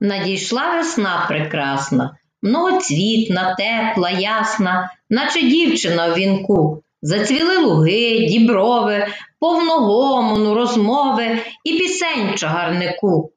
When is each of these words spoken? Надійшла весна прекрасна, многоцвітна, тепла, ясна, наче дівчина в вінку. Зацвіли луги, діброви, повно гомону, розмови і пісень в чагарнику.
Надійшла 0.00 0.76
весна 0.76 1.24
прекрасна, 1.28 2.16
многоцвітна, 2.42 3.54
тепла, 3.54 4.10
ясна, 4.10 4.90
наче 5.10 5.42
дівчина 5.42 6.08
в 6.08 6.14
вінку. 6.14 6.82
Зацвіли 7.02 7.56
луги, 7.58 8.26
діброви, 8.28 9.06
повно 9.40 9.80
гомону, 9.80 10.54
розмови 10.54 11.38
і 11.64 11.72
пісень 11.72 12.32
в 12.32 12.34
чагарнику. 12.34 13.32